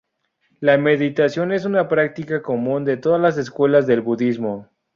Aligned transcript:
La 0.59 0.79
meditación 0.79 1.51
es 1.51 1.63
una 1.65 1.87
práctica 1.87 2.41
común 2.41 2.85
de 2.85 2.97
todas 2.97 3.21
las 3.21 3.37
escuelas 3.37 3.85
del 3.85 4.01
budismo. 4.01 4.67